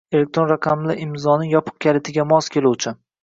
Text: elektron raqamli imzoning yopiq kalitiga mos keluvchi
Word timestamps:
elektron 0.17 0.47
raqamli 0.51 0.95
imzoning 1.03 1.53
yopiq 1.55 1.77
kalitiga 1.87 2.27
mos 2.33 2.51
keluvchi 2.57 2.95